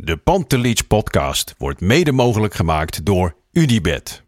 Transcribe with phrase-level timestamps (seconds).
[0.00, 4.22] De Pantelich podcast wordt mede mogelijk gemaakt door Unibed.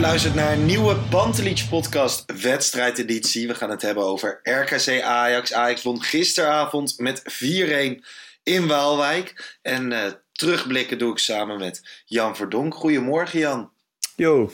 [0.00, 3.46] Je luistert naar een nieuwe Pantelich podcast wedstrijdeditie.
[3.46, 5.52] We gaan het hebben over RKC Ajax.
[5.52, 8.04] Ajax won gisteravond met 4-1
[8.42, 9.58] in Waalwijk.
[9.62, 12.74] En eh, terugblikken doe ik samen met Jan Verdonk.
[12.74, 13.70] Goedemorgen Jan.
[14.16, 14.50] Yo,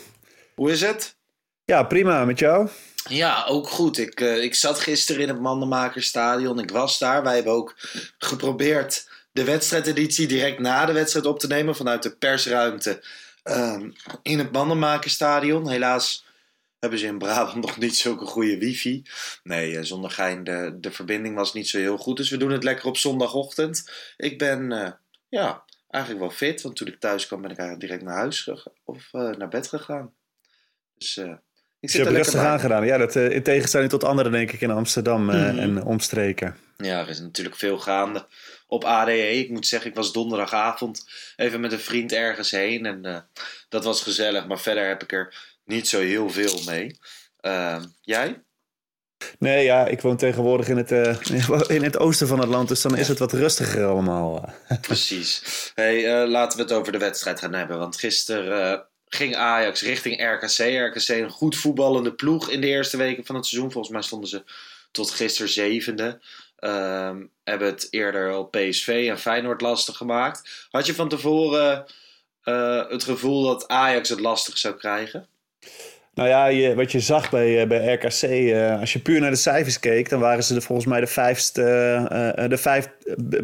[0.55, 1.17] Hoe is het?
[1.65, 2.69] ja prima, met jou?
[3.09, 3.99] Ja, ook goed.
[3.99, 6.59] Ik, eh, ik zat gisteren in het Mandenmakerstadion.
[6.59, 7.23] Ik was daar.
[7.23, 7.75] Wij hebben ook
[8.19, 13.03] geprobeerd de wedstrijdeditie direct na de wedstrijd op te nemen vanuit de persruimte
[13.47, 13.91] ehm,
[14.23, 15.69] in het Mandenmakerstadion.
[15.69, 16.25] Helaas
[16.79, 19.03] hebben ze in Brabant nog niet zulke goede wifi.
[19.43, 22.17] Nee, eh, zonder gein, de, de verbinding was niet zo heel goed.
[22.17, 23.91] Dus we doen het lekker op zondagochtend.
[24.17, 24.91] Ik ben eh,
[25.29, 28.41] ja, eigenlijk wel fit, want toen ik thuis kwam ben ik eigenlijk direct naar huis
[28.41, 30.13] gegaan, of eh, naar bed gegaan.
[30.95, 31.33] Dus eh, ik
[31.81, 32.87] Je zit hebt er rustig aangedaan.
[32.87, 35.59] Ja, dat, in tegenstelling tot anderen denk ik in Amsterdam Mhm.
[35.59, 36.57] en omstreken.
[36.77, 38.27] Ja, er is natuurlijk veel gaande
[38.67, 39.39] op ADE.
[39.39, 42.87] Ik moet zeggen, ik was donderdagavond even met een vriend ergens heen.
[42.87, 43.19] En eh,
[43.69, 44.47] dat was gezellig.
[44.47, 46.99] Maar verder heb ik er niet zo heel veel mee.
[47.41, 48.41] Ehm, jij?
[49.39, 51.17] Nee, ja, ik woon tegenwoordig in het, eh,
[51.77, 54.55] in het oosten van het land, dus dan is het wat rustiger allemaal.
[54.81, 55.43] Precies.
[55.75, 57.79] Hey, eh, laten we het over de wedstrijd gaan hebben.
[57.79, 60.59] Want gisteren ging Ajax richting RKC.
[60.95, 63.73] RKC een goed voetballende ploeg in de eerste weken van het seizoen.
[63.73, 64.45] Volgens mij stonden ze
[64.91, 66.21] tot gisteren zevende.
[66.57, 70.67] Ehm, hebben het eerder al PSV en Feyenoord lastig gemaakt.
[70.71, 71.87] Had je van tevoren
[72.43, 75.29] eh, het gevoel dat Ajax het lastig zou krijgen?
[76.17, 79.31] Nou ja, je, wat je zag bij, eh, bij RKC, eh, als je puur naar
[79.31, 81.63] de cijfers keek, dan waren ze de, volgens mij de, vijfste,
[82.35, 82.89] eh, de vijf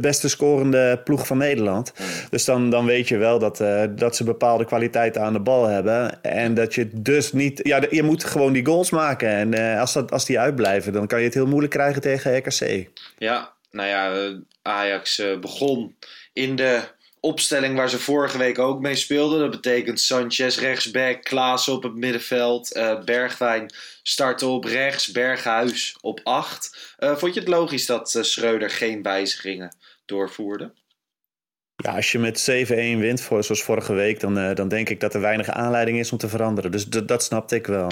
[0.00, 1.92] beste scorende ploeg van Nederland.
[2.30, 3.64] Dus dan, dan weet je wel dat,
[3.98, 6.22] dat ze bepaalde kwaliteiten aan de bal hebben.
[6.22, 7.60] En dat je dus niet.
[7.62, 9.28] Ja, je moet gewoon die goals maken.
[9.28, 12.88] En als, dat, als die uitblijven, dan kan je het heel moeilijk krijgen tegen RKC.
[13.18, 14.32] Ja, nou ja,
[14.62, 15.96] Ajax begon
[16.32, 16.80] in de
[17.22, 19.38] opstelling waar ze vorige week ook mee speelden.
[19.38, 23.72] Dat betekent Sanchez rechtsback, Klaas op het middenveld, eh, Bergwijn
[24.02, 26.96] startte op rechts, Berghuis op 8.
[26.98, 30.72] vond je het logisch dat eh, Schreuder geen wijzigingen doorvoerde?
[31.76, 35.00] Ja, als je met 7-1 wint, voor, zoals vorige week, dan, eh, dan denk ik
[35.00, 36.70] dat er weinig aanleiding is om te veranderen.
[36.70, 37.90] Dus dat snapte ik wel.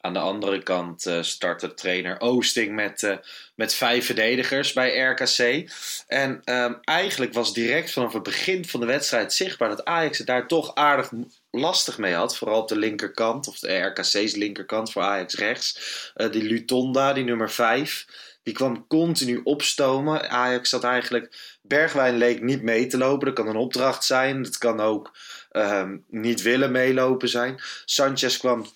[0.00, 3.16] Aan de andere kant eh startte trainer Oosting met, eh,
[3.54, 5.70] met vijf verdedigers bij RKC.
[6.06, 10.26] En ehm, eigenlijk was direct vanaf het begin van de wedstrijd zichtbaar dat Ajax het
[10.26, 11.10] daar toch aardig
[11.50, 12.36] lastig mee had.
[12.36, 15.78] Vooral op de linkerkant, of de RKC's linkerkant voor Ajax rechts.
[16.14, 18.06] Eh, die Lutonda, die nummer vijf,
[18.42, 20.30] die kwam continu opstomen.
[20.30, 21.56] Ajax zat eigenlijk...
[21.62, 23.26] Bergwijn leek niet mee te lopen.
[23.26, 24.42] Dat kan een opdracht zijn.
[24.42, 25.16] Dat kan ook
[25.50, 27.60] ehm, niet willen meelopen zijn.
[27.84, 28.66] Sanchez kwam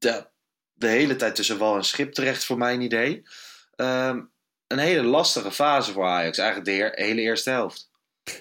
[0.00, 0.26] de,
[0.72, 3.22] de hele tijd tussen wal en schip terecht, voor mijn idee.
[3.76, 4.20] Ehm,
[4.66, 7.88] een hele lastige fase voor Ajax, eigenlijk de hele eerste helft.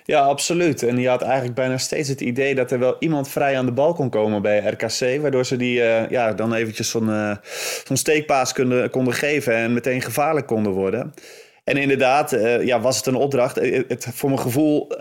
[0.03, 0.83] Ja, absoluut.
[0.83, 3.71] En je had eigenlijk bijna steeds het idee dat er wel iemand vrij aan de
[3.71, 5.21] bal kon komen bij RKC.
[5.21, 7.37] Waardoor ze die eh, ja, dan eventjes zo'n
[7.83, 11.13] zo'n steekpaas konden, konden geven en meteen gevaarlijk konden worden.
[11.63, 13.55] En inderdaad, eh, ja, was het een opdracht.
[13.55, 14.91] Het, voor mijn gevoel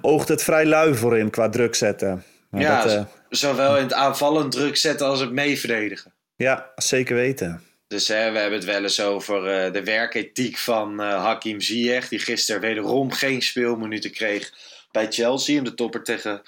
[0.00, 2.24] oogt het vrij lui voorin qua druk zetten.
[2.60, 6.12] Ja, dat, eh, zowel in het aanvallend druk zetten als het mee verdedigen.
[6.36, 7.62] ja, zeker weten.
[7.86, 12.08] Dus hè, we hebben het wel eens over eh, de werkethiek van eh, Hakim Ziyech.
[12.08, 14.52] Die gisteren wederom geen speelminuten kreeg
[14.90, 15.56] bij Chelsea.
[15.56, 16.42] In de topper tegen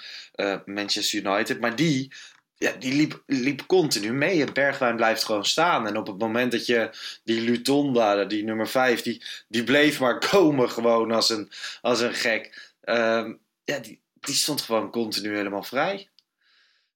[0.65, 1.59] Manchester United.
[1.59, 2.11] Maar die,
[2.55, 4.41] ja, die liep, liep continu mee.
[4.41, 5.87] En Bergwijn blijft gewoon staan.
[5.87, 6.89] En op het moment dat je
[7.23, 11.51] die Lutonda, die nummer 5, die, die bleef maar komen gewoon als een,
[11.81, 12.73] als een gek.
[12.81, 16.09] Ehm, ja, die, die stond gewoon continu helemaal vrij.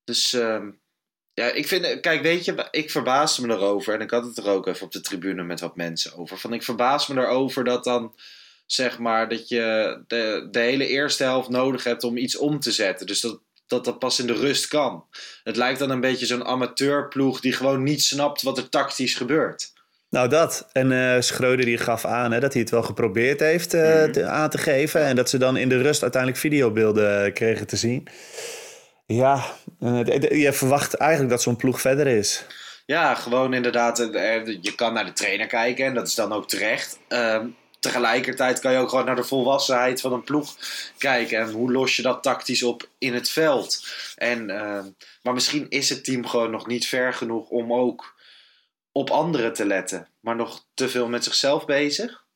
[0.04, 0.70] Dus ehm,
[1.34, 3.94] Ja, ik vind, kijk, weet je, ik verbaas me erover.
[3.94, 6.38] En ik had het er ook even op de tribune met wat mensen over.
[6.38, 8.16] Van ik verbaas me erover dat dan,
[8.66, 12.72] zeg maar, dat je de, de hele eerste helft nodig hebt om iets om te
[12.72, 13.08] zetten.
[13.08, 15.06] Dus dat, dat dat pas in de rust kan.
[15.44, 19.74] Het lijkt dan een beetje zo'n amateurploeg die gewoon niet snapt wat er tactisch gebeurt.
[20.10, 20.68] Nou, dat.
[20.72, 24.12] En uh, Schreuder die gaf aan hè, dat hij het wel geprobeerd heeft uh, mm.
[24.12, 25.02] te, aan te geven.
[25.02, 28.08] En dat ze dan in de rust uiteindelijk videobeelden kregen te zien.
[29.06, 29.46] Ja,
[29.80, 30.06] uh,
[30.44, 32.46] je verwacht eigenlijk dat zo'n ploeg verder is.
[32.86, 33.98] Ja, gewoon inderdaad.
[34.62, 37.00] Je kan naar de trainer kijken en dat is dan ook terecht.
[37.08, 37.48] Ehm,
[37.80, 40.56] tegelijkertijd kan je ook gewoon naar de volwassenheid van een ploeg
[40.98, 41.40] kijken.
[41.40, 43.88] En hoe los je dat tactisch op in het veld.
[44.16, 44.86] En, ehm,
[45.24, 48.18] maar misschien is het team gewoon nog niet ver genoeg om ook
[49.00, 50.08] op anderen te letten.
[50.20, 52.28] Maar nog te veel met zichzelf bezig.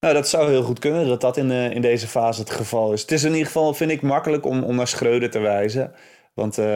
[0.00, 2.92] Nou, dat zou heel goed kunnen dat dat in, uh, in deze fase het geval
[2.92, 3.00] is.
[3.00, 5.94] Het is in ieder geval, vind ik, makkelijk om, om naar Schreuder te wijzen.
[6.34, 6.66] Want uh,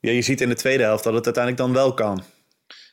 [0.00, 2.24] ja, je ziet in de tweede helft dat het uiteindelijk dan wel kan.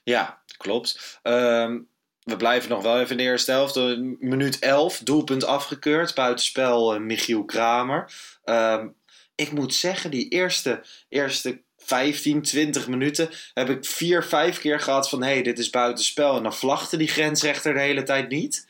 [0.04, 1.20] Ja, klopt.
[1.24, 1.88] Um,
[2.24, 3.76] we blijven nog wel even in de eerste helft.
[4.20, 6.16] Minuut 11, doelpunt afgekeurd.
[6.16, 8.12] Buitenspel uh, Michiel Kramer.
[8.46, 8.96] Um,
[9.36, 15.10] ik moet zeggen, die eerste, eerste 15, 20 minuten heb ik vier, vijf keer gehad
[15.10, 15.24] van...
[15.24, 16.38] hé, hey, dit is buitenspel.
[16.38, 18.68] En dan vlachte die grensrechter de hele tijd niet.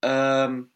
[0.00, 0.70] Um,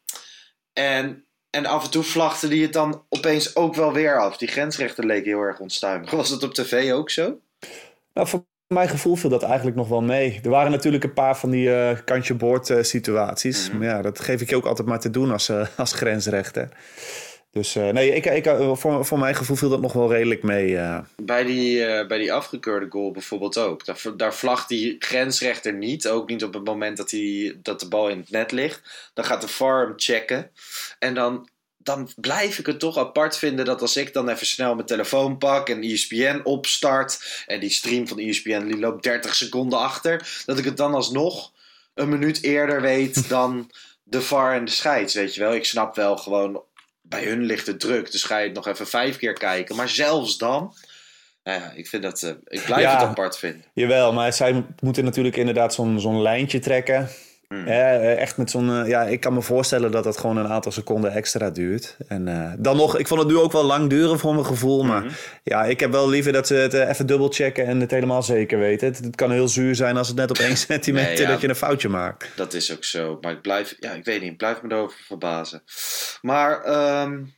[0.73, 4.37] en, en af en toe vlachte die het dan opeens ook wel weer af.
[4.37, 6.11] Die grensrechter leek heel erg onstuimig.
[6.11, 7.41] Was dat op tv ook zo?
[8.13, 10.41] Nou, voor mijn gevoel viel dat eigenlijk nog wel mee.
[10.43, 13.65] Er waren natuurlijk een paar van die uh, kantje boord uh, situaties.
[13.65, 13.79] Mm -hmm.
[13.79, 16.69] Maar ja, dat geef ik je ook altijd maar te doen als, uh, als grensrechter.
[17.53, 20.69] Dus uh, nee, ik, ik, voor, voor mijn gevoel viel dat nog wel redelijk mee.
[20.69, 20.99] Uh.
[21.17, 23.85] Bij, die, bij die afgekeurde goal bijvoorbeeld ook.
[23.85, 26.09] Daar, daar vlagt die grensrechter niet.
[26.09, 29.11] Ook niet op het moment dat, die, dat de bal in het net ligt.
[29.15, 30.51] Dan gaat de farm checken.
[30.99, 34.75] En dan, dan blijf ik het toch apart vinden dat als ik dan even snel
[34.75, 37.45] mijn telefoon pak en ESPN opstart.
[37.47, 40.43] En die stream van ESPN die loopt 30 seconden achter.
[40.47, 41.53] Dat ik het dan alsnog
[41.95, 43.71] een minuut eerder weet dan
[44.03, 45.15] de VAR en de scheids.
[45.15, 46.63] Weet je wel, ik snap wel gewoon
[47.13, 49.77] bij hun ligt het druk, dus ga je het nog even vijf keer kijken.
[49.77, 50.75] Maar zelfs dan,
[51.45, 53.65] nou ja, ik, vind dat, uh, ik blijf ja, het apart vinden.
[53.75, 57.09] Jawel, maar zij moeten natuurlijk inderdaad zo'n zo'n lijntje trekken.
[57.53, 57.67] Mm.
[57.67, 61.51] echt met zo'n, ja, ik kan me voorstellen dat dat gewoon een aantal seconden extra
[61.51, 61.97] duurt.
[62.09, 64.85] En uh, dan nog, ik vond het nu ook wel lang duren voor mijn gevoel.
[64.85, 65.17] Maar mm -hmm.
[65.43, 68.23] ja, ik heb wel liever dat ze het uh, even dubbel checken en het helemaal
[68.23, 68.87] zeker weten.
[68.89, 71.41] Het, het, kan heel zuur zijn als het net op één centimeter nee, ja, dat
[71.41, 72.31] je een foutje maakt.
[72.37, 73.19] Dat is ook zo.
[73.21, 75.63] Maar ik blijf, ja, ik weet niet, ik blijf me erover verbazen.
[76.21, 76.67] Maar
[77.03, 77.35] um,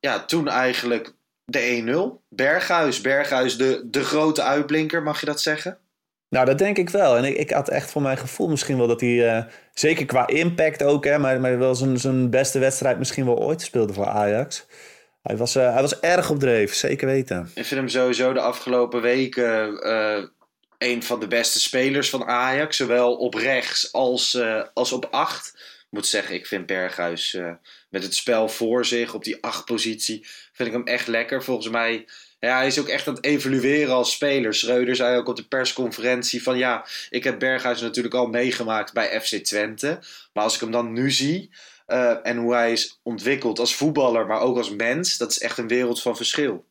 [0.00, 1.12] ja, toen eigenlijk
[1.44, 2.24] de 1-0.
[2.28, 5.78] Berghuis, Berghuis de, de grote uitblinker, mag je dat zeggen?
[6.30, 7.16] Nou, dat denk ik wel.
[7.16, 9.44] En ik, ik had echt voor mijn gevoel misschien wel dat hij, uh,
[9.74, 13.92] zeker qua impact ook, hè, maar, maar wel zijn, beste wedstrijd misschien wel ooit speelde
[13.92, 14.66] voor Ajax.
[15.22, 17.50] Hij was, uh, hij was erg op dreef, zeker weten.
[17.54, 20.24] Ik vind hem sowieso de afgelopen weken uh,
[20.78, 22.76] een van de beste spelers van Ajax.
[22.76, 24.42] Zowel op rechts als,
[24.74, 25.52] als op acht.
[25.56, 27.38] Ik moet zeggen, ik vind Berghuis
[27.88, 31.42] met het spel voor zich op die acht positie, vind ik hem echt lekker.
[31.42, 32.06] Volgens mij
[32.40, 34.54] ja, hij is ook echt aan het evolueren als speler.
[34.54, 39.20] Schreuder zei ook op de persconferentie van ja, ik heb Berghuis natuurlijk al meegemaakt bij
[39.20, 39.98] FC Twente.
[40.32, 41.50] Maar als ik hem dan nu zie
[41.86, 45.58] uh, en hoe hij is ontwikkeld als voetballer, maar ook als mens, dat is echt
[45.58, 46.64] een wereld van verschil.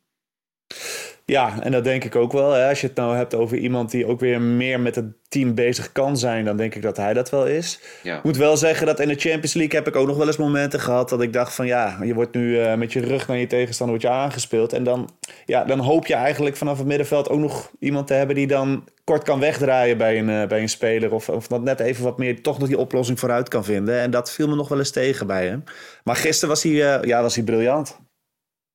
[1.30, 2.52] Ja, en dat denk ik ook wel.
[2.52, 2.70] Hè.
[2.70, 5.92] Als je het nou hebt over iemand die ook weer meer met het team bezig
[5.92, 7.80] kan zijn, dan denk ik dat hij dat wel is.
[8.04, 8.18] Ja.
[8.18, 10.38] Ik moet wel zeggen dat in de Champions League heb ik ook nog wel eens
[10.38, 13.38] momenten gehad dat ik dacht van ja, je wordt nu uh, met je rug naar
[13.38, 14.74] je tegenstander wordt je aangespeeld.
[14.74, 15.10] En dan,
[15.46, 18.88] ja, dan hoop je eigenlijk vanaf het middenveld ook nog iemand te hebben die dan
[19.04, 21.14] kort kan wegdraaien bij een, uh, bij een speler.
[21.14, 24.00] Of, of dat net even wat meer toch nog die oplossing vooruit kan vinden.
[24.00, 25.64] En dat viel me nog wel eens tegen bij hem.
[26.04, 28.00] Maar gisteren was hij, uh, ja, was hij briljant.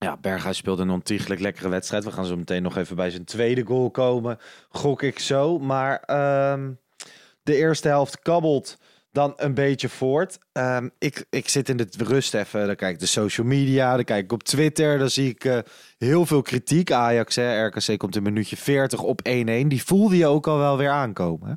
[0.05, 2.05] Ja, Berghuis speelde een ontiegelijk lekkere wedstrijd.
[2.05, 4.39] We gaan zo meteen nog even bij zijn tweede goal komen.
[4.69, 5.59] Gok ik zo.
[5.59, 6.03] Maar
[6.53, 6.79] um,
[7.43, 8.79] de eerste helft kabbelt
[9.13, 10.39] dan een beetje voort.
[10.53, 12.67] Um, ik, ik zit in de rust even.
[12.67, 13.95] Dan kijk ik de social media.
[13.95, 14.99] Dan kijk ik op Twitter.
[14.99, 15.59] Dan zie ik uh,
[15.99, 16.93] heel veel kritiek.
[16.93, 19.33] Ajax, hè, RKC komt in minuutje 40 op 1-1.
[19.45, 21.49] Die voelde je ook al wel weer aankomen.
[21.49, 21.55] Hè?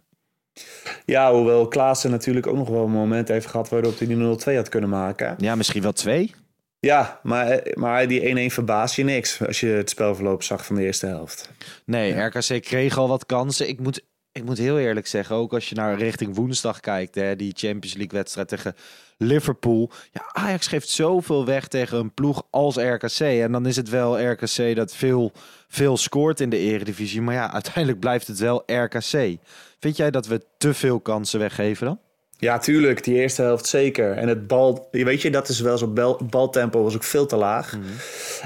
[1.06, 4.56] Ja, hoewel Klaassen natuurlijk ook nog wel een moment heeft gehad waarop hij die 0-2
[4.56, 5.36] had kunnen maken.
[5.38, 6.34] Ja, misschien wel twee.
[6.80, 10.84] Ja, maar, maar die 1-1 verbaast je niks als je het spelverloop zag van de
[10.84, 11.50] eerste helft.
[11.86, 12.26] Nee, ja.
[12.26, 13.70] RKC kreeg al wat kansen.
[13.70, 17.36] Ik moet, ik moet heel eerlijk zeggen, ook als je naar richting woensdag kijkt, hè,
[17.36, 18.76] die Champions League wedstrijd tegen
[19.18, 19.92] Liverpool.
[20.12, 23.20] Ja, Ajax geeft zoveel weg tegen een ploeg als RKC.
[23.20, 25.32] En dan is het wel RKC dat veel,
[25.68, 27.22] veel scoort in de eredivisie.
[27.22, 29.38] Maar ja, uiteindelijk blijft het wel RKC.
[29.80, 32.00] Vind jij dat we te veel kansen weggeven dan?
[32.38, 33.04] Ja, tuurlijk.
[33.04, 34.12] Die eerste helft zeker.
[34.12, 35.88] En het bal, weet je, dat is wel zo.
[35.88, 37.74] Bal, baltempo was ook veel te laag.
[37.74, 37.92] Mm -hmm.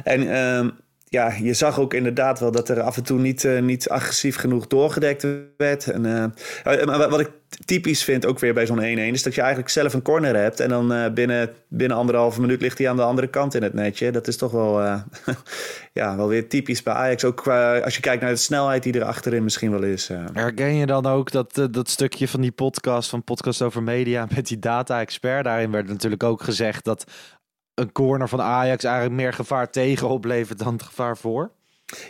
[0.04, 0.72] En um,
[1.12, 4.36] ja, je zag ook inderdaad wel dat er af en toe niet, uh, niet agressief
[4.36, 5.28] genoeg doorgedekt
[5.58, 5.88] werd.
[5.88, 7.30] En, uh, wat ik
[7.66, 8.82] typisch vind, ook weer bij zo'n 1-1,
[9.14, 10.60] is dat je eigenlijk zelf een corner hebt.
[10.60, 14.12] En dan binnen, binnen anderhalve minuut ligt hij aan de andere kant in het netje.
[14.12, 14.82] Dat is toch wel,
[16.00, 17.24] ja, wel weer typisch bij Ajax.
[17.24, 17.48] Ook
[17.84, 20.10] als je kijkt naar de snelheid die er achterin misschien wel is.
[20.34, 24.48] Herken je dan ook dat, dat stukje van die podcast, van Podcast over Media, met
[24.48, 25.44] die data-expert?
[25.44, 27.06] Daarin werd natuurlijk ook gezegd dat
[27.76, 31.52] een corner van Ajax eigenlijk meer gevaar tegen oplevert dan het gevaar voor?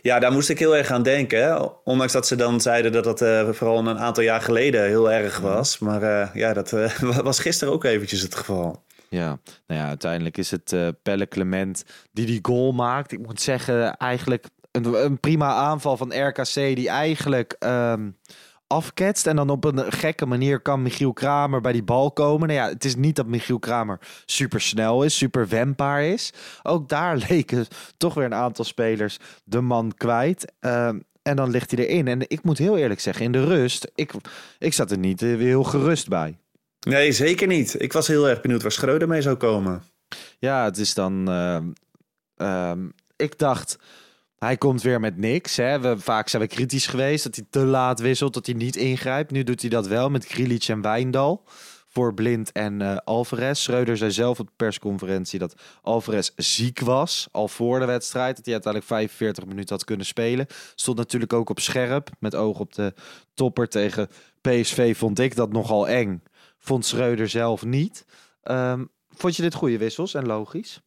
[0.01, 1.71] Ja, daar moest ik heel erg aan denken.
[1.83, 5.39] Ondanks dat ze dan zeiden dat dat uh, vooral een aantal jaar geleden heel erg
[5.39, 5.79] was.
[5.79, 8.83] Maar uh, ja, dat uh, was gisteren ook eventjes het geval.
[9.09, 13.11] Ja, nou ja, uiteindelijk is het Pelle Clement die die goal maakt.
[13.11, 17.55] Ik moet zeggen, eigenlijk een, een prima aanval van RKC die eigenlijk...
[17.59, 18.17] Um,
[18.71, 19.27] afketst.
[19.27, 22.47] En dan op een gekke manier kan Michiel Kramer bij die bal komen.
[22.47, 26.33] Nou ja, het is niet dat Michiel Kramer super snel is, super wendbaar is.
[26.63, 27.65] Ook daar leken
[27.97, 30.53] toch weer een aantal spelers de man kwijt.
[30.59, 32.07] Ehm, en dan ligt hij erin.
[32.07, 34.11] En ik moet heel eerlijk zeggen, in de rust, ik,
[34.59, 36.37] ik zat er niet uh, heel gerust bij.
[36.87, 37.81] Nee, zeker niet.
[37.81, 39.83] Ik was heel erg benieuwd waar Schreuder mee zou komen.
[40.39, 41.29] Ja, het is dan...
[42.37, 42.71] Uh,
[43.15, 43.77] ik dacht
[44.45, 45.57] hij komt weer met niks.
[45.57, 45.79] Hè.
[45.79, 49.31] We, vaak zijn we kritisch geweest dat hij te laat wisselt, dat hij niet ingrijpt.
[49.31, 51.43] Nu doet hij dat wel met Grilic en Wijndal
[51.87, 53.61] voor Blind en uh, Alvarez.
[53.61, 58.35] Schreuder zei zelf op de persconferentie dat Alvarez ziek was, al voor de wedstrijd.
[58.35, 60.47] Dat hij uiteindelijk 45 minuten had kunnen spelen.
[60.75, 62.93] Stond natuurlijk ook op scherp, met oog op de
[63.33, 64.09] topper tegen
[64.41, 66.23] PSV vond ik dat nogal eng.
[66.57, 68.05] Vond Schreuder zelf niet.
[68.43, 70.81] Um, vond je dit goede wissels en logisch?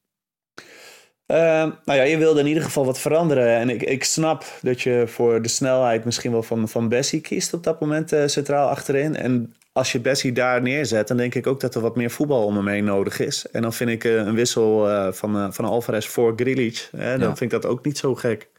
[1.26, 1.36] Uh,
[1.84, 3.56] nou ja, je wilde in ieder geval wat veranderen.
[3.56, 7.54] En ik, ik snap dat je voor de snelheid misschien wel van, van Bessie kiest
[7.54, 9.16] op dat moment uh, centraal achterin.
[9.16, 12.44] En als je Bessie daar neerzet, dan denk ik ook dat er wat meer voetbal
[12.44, 13.46] om hem heen nodig is.
[13.50, 17.28] En dan vind ik uh, een wissel uh, van, van Alvarez voor Grilic, hè, dan
[17.28, 17.36] ja.
[17.36, 18.50] vind ik dat ook niet zo gek.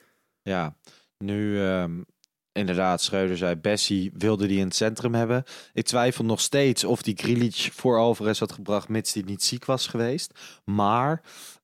[0.42, 0.76] Ja,
[1.18, 2.06] nu um,
[2.52, 5.44] inderdaad, Schreuder zei, Bessie wilde die in het centrum hebben.
[5.74, 9.66] Ik twijfel nog steeds of die Grilic voor Alvarez had gebracht, mits die niet ziek
[9.66, 10.32] was geweest.
[10.64, 11.22] Maar...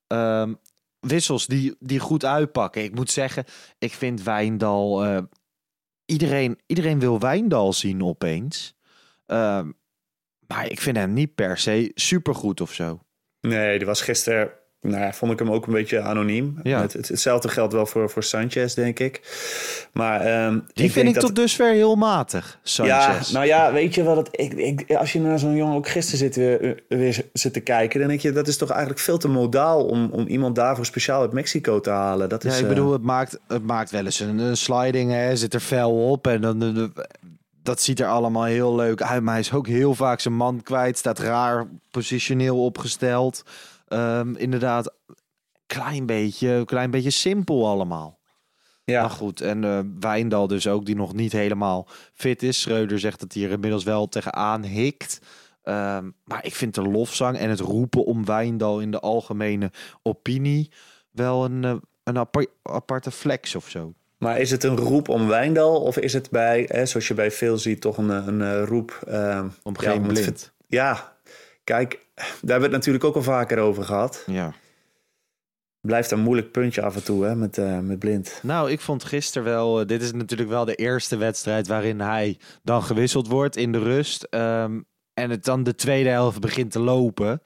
[0.08, 0.60] Um,
[1.02, 2.84] wissels die, die goed uitpakken.
[2.84, 3.46] Ik moet zeggen,
[3.78, 5.06] ik vind Wijndal.
[5.06, 5.22] Uh,
[6.06, 8.76] iedereen, iedereen wil Wijndal zien opeens.
[9.28, 9.62] Uh,
[10.48, 13.00] maar ik vind hem niet per se supergoed of zo.
[13.42, 16.60] Nee, die was gisteren nou ja, vond ik hem ook een beetje anoniem.
[16.64, 16.82] Ja.
[16.82, 19.22] Het, hetzelfde geldt wel voor, voor Sanchez, denk ik.
[19.94, 21.24] Maar, um, Die ik vind ik dat...
[21.24, 23.30] tot dusver heel matig, Sanchez.
[23.30, 24.30] Ja, nou ja, weet je wat het...
[24.32, 28.00] Ik, ik, als je naar zo'n jongen ook gisteren zit, weer, weer zit te kijken...
[28.00, 29.86] dan denk je, dat is toch eigenlijk veel te modaal...
[29.86, 32.30] om, om iemand daarvoor speciaal uit Mexico te halen.
[32.30, 35.36] Dat is, ja, ik bedoel, het maakt, het maakt wel eens een, een sliding, hè.
[35.36, 36.94] Zit er fel op en dan...
[37.64, 39.24] dat ziet er allemaal heel leuk uit.
[39.24, 40.98] Maar hij is ook heel vaak zijn man kwijt.
[40.98, 43.44] Staat raar positioneel opgesteld.
[43.94, 44.94] Um, inderdaad,
[45.66, 48.20] klein beetje, klein beetje simpel allemaal.
[48.84, 49.02] Ja.
[49.02, 52.62] Maar goed, en uh, Wijndal dus ook, die nog niet helemaal fit is.
[52.62, 55.20] Schreuder zegt dat hij er inmiddels wel tegenaan hikt.
[55.64, 59.72] Um, maar ik vind de lofzang en het roepen om Wijndal in de algemene
[60.02, 60.72] opinie
[61.12, 63.94] wel een, uh, een apart, aparte flex of zo.
[64.18, 67.32] Maar is het een roep om Wijndal of is het bij, hè, zoals je bij
[67.32, 69.00] veel ziet, toch een, een, roep...
[69.08, 70.54] Uh, om geen ja, blind?
[70.68, 71.11] Ja,
[71.72, 74.24] kijk, daar hebben we het natuurlijk ook al vaker over gehad.
[74.26, 74.54] Ja.
[75.82, 78.40] Blijft een moeilijk puntje af en toe hè, met, uh, met blind.
[78.44, 79.82] Nou, ik vond gisteren wel.
[79.82, 83.80] Uh, dit is natuurlijk wel de eerste wedstrijd waarin hij dan gewisseld wordt in de
[83.80, 84.28] rust.
[84.30, 87.42] Um, en het dan de tweede helft begint te lopen.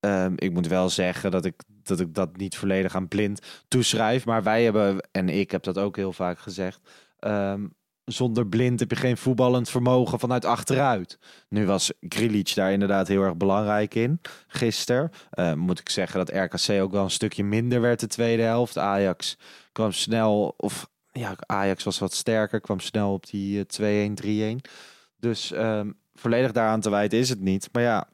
[0.00, 4.24] Um, ik moet wel zeggen dat ik, dat ik dat niet volledig aan blind toeschrijf.
[4.24, 6.80] Maar wij hebben, en ik heb dat ook heel vaak gezegd.
[7.20, 11.18] Um, zonder blind heb je geen voetballend vermogen vanuit achteruit.
[11.48, 14.20] Nu was Grilic daar inderdaad heel erg belangrijk in.
[14.46, 18.42] Gisteren uh, moet ik zeggen dat RKC ook wel een stukje minder werd de tweede
[18.42, 18.78] helft.
[18.78, 19.38] Ajax
[19.72, 24.70] kwam snel, of ja, Ajax was wat sterker, kwam snel op die uh, 2-1, 3-1.
[25.18, 27.68] Dus um, volledig daaraan te wijten is het niet.
[27.72, 28.08] Maar ja,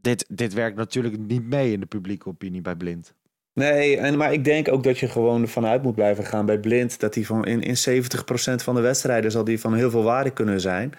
[0.00, 3.14] dit, dit werkt natuurlijk niet mee in de publieke opinie bij blind.
[3.54, 6.58] Nee, en, maar ik denk ook dat je gewoon ervan uit moet blijven gaan bij
[6.58, 7.00] Blind.
[7.00, 10.30] Dat hij van in, in 70% van de wedstrijden zal die van heel veel waarde
[10.30, 10.94] kunnen zijn.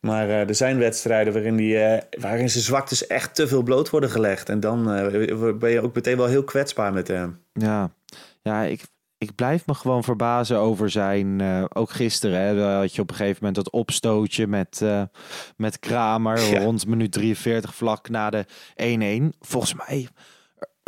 [0.00, 3.90] Maar uh, er zijn wedstrijden waarin, die, uh, waarin zijn zwaktes echt te veel bloot
[3.90, 4.48] worden gelegd.
[4.48, 7.40] En dan uh, ben je ook meteen wel heel kwetsbaar met hem.
[7.52, 7.90] Ja,
[8.42, 8.82] ja ik,
[9.18, 11.42] ik blijf me gewoon verbazen over zijn...
[11.72, 14.82] ook gisteren hè, had je op een gegeven moment dat opstootje met,
[15.56, 16.40] met Kramer.
[16.50, 16.58] Ja.
[16.58, 18.44] Rond minuut 43 vlak na de
[19.32, 19.38] 1-1.
[19.40, 20.08] Volgens mij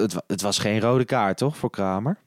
[0.00, 2.18] het, het, was geen rode kaart, toch, voor Kramer?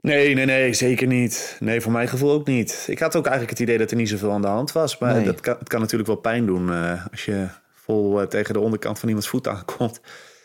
[0.00, 1.56] Nee, nee, nee, zeker niet.
[1.60, 2.86] Nee, voor mijn gevoel ook niet.
[2.90, 4.98] Ik had ook eigenlijk het idee dat er niet zoveel aan de hand was.
[4.98, 5.24] Maar nee.
[5.24, 8.60] dat kan, het kan natuurlijk wel pijn doen uh, als je vol uh, tegen de
[8.60, 10.00] onderkant van iemands voet aankomt.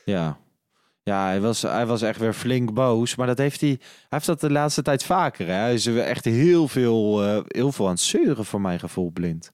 [0.05, 0.37] Ja.
[1.03, 3.15] Ja, hij was, hij was echt weer flink boos.
[3.15, 5.47] Maar dat heeft hij, hij heeft dat de laatste tijd vaker.
[5.47, 5.53] Hè?
[5.53, 9.49] Hij is echt heel veel, eh, heel veel aan het zeuren voor mijn gevoel blind.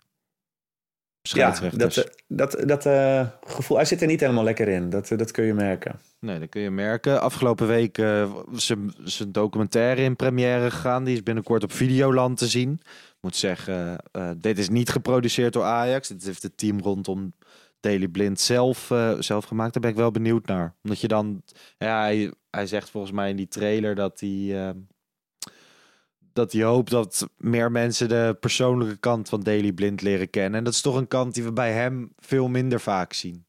[1.32, 4.90] Ja, dat, dat, dat eh, gevoel, hij zit er niet helemaal lekker in.
[4.90, 6.00] Dat, dat kun je merken.
[6.20, 7.22] Nee, dat kun je merken.
[7.22, 11.04] Afgelopen week uh, zijn zijn documentaire in première gegaan.
[11.04, 12.72] Die is binnenkort op Videoland te zien.
[12.82, 16.08] Ik moet zeggen, eh, dit is niet geproduceerd door Ajax.
[16.08, 17.34] Dit heeft het team rondom
[17.80, 19.74] Daily Blind zelf, eh, zelf gemaakt.
[19.74, 20.76] Daar ben ik wel benieuwd naar.
[20.84, 21.44] Omdat je dan...
[21.78, 24.74] Ja, hij, hij zegt volgens mij in die trailer dat hij...
[26.38, 30.58] dat hij hoopt dat meer mensen de persoonlijke kant van Daily Blind leren kennen.
[30.58, 33.46] En dat is toch een kant die we bij hem veel minder vaak zien.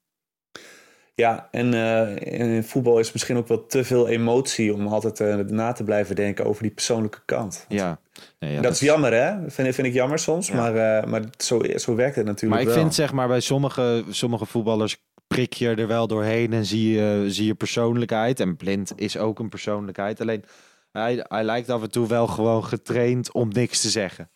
[1.14, 2.16] Ja, en uh,
[2.54, 6.16] in voetbal is misschien ook wel te veel emotie om altijd uh, na te blijven
[6.16, 7.64] denken over die persoonlijke kant.
[7.68, 8.00] Ja.
[8.38, 9.50] Nee, ja dat, dat, is jammer, hè?
[9.50, 10.54] Vind, vind ik jammer soms, ja.
[10.54, 12.76] maar, uh, maar zo, zo werkt het natuurlijk Maar ik wel.
[12.76, 17.24] vind zeg maar bij sommige, sommige voetballers prik je er wel doorheen en zie je,
[17.28, 18.40] zie je persoonlijkheid.
[18.40, 20.20] En Blind is ook een persoonlijkheid.
[20.20, 20.44] Alleen
[20.92, 24.30] hij, hij lijkt af en toe wel gewoon getraind om niks te zeggen.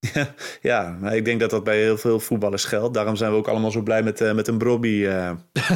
[0.00, 2.94] Ja, ja, ik denk dat dat bij heel veel voetballers geldt.
[2.94, 4.88] Daarom zijn we ook allemaal zo blij met, uh, met een Brobby.
[4.88, 5.30] Uh.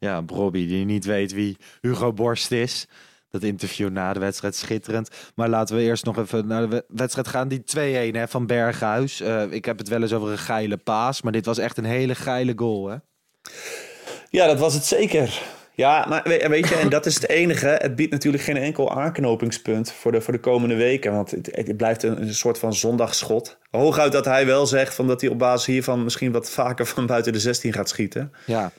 [0.00, 2.86] ja, Brobby die niet weet wie Hugo Borst is.
[3.30, 5.10] Dat interview na de wedstrijd schitterend.
[5.34, 7.48] Maar laten we eerst nog even naar de wedstrijd gaan.
[7.48, 7.62] Die
[8.26, 9.20] 2-1 van Berghuis.
[9.20, 11.22] Uh, ik heb het wel eens over een geile paas.
[11.22, 12.96] Maar dit was echt een hele geile goal, hè?
[14.30, 15.42] Ja, dat was het zeker.
[15.78, 17.66] Ja, maar weet je, en dat is het enige.
[17.66, 21.12] Het biedt natuurlijk geen enkel aanknopingspunt voor de, voor de komende weken.
[21.12, 23.58] Want het, blijft een, soort van zondagschot.
[23.70, 27.06] Hooguit dat hij wel zegt van dat hij op basis hiervan misschien wat vaker van
[27.06, 28.32] buiten de 16 gaat schieten.
[28.46, 28.72] Ja.